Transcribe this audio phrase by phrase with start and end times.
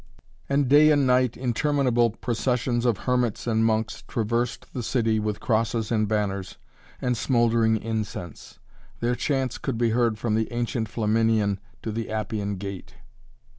[0.49, 5.91] And day and night interminable processions of hermits and monks traversed the city with crosses
[5.91, 6.57] and banners
[6.99, 8.57] and smouldering incense.
[8.99, 12.95] Their chants could be heard from the ancient Flaminian to the Appian Gate.